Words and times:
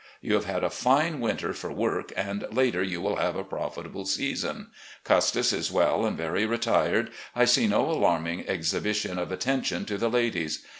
You 0.19 0.33
have 0.33 0.45
had 0.45 0.63
a 0.63 0.71
fine 0.71 1.19
winter 1.19 1.53
for 1.53 1.71
work, 1.71 2.11
and 2.17 2.47
later 2.49 2.81
you 2.81 3.01
will 3.01 3.17
have 3.17 3.35
a 3.35 3.43
profitable 3.43 4.07
season. 4.07 4.71
Custis 5.03 5.53
is 5.53 5.71
well 5.71 6.07
and 6.07 6.17
very 6.17 6.47
retired; 6.47 7.11
I 7.35 7.45
see 7.45 7.67
no 7.67 7.87
alarming 7.87 8.47
exhibition 8.49 9.19
of 9.19 9.31
attention 9.31 9.85
to 9.85 9.99
the 9.99 10.09
ladies. 10.09 10.65